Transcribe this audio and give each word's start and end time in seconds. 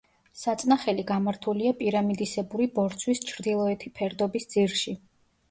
საწნახელი 0.43 1.03
გამართულია 1.11 1.73
პირამიდისებური 1.81 2.67
ბორცვის 2.79 3.23
ჩრდილოეთი 3.27 3.95
ფერდობის 4.01 4.51
ძირში. 4.57 4.97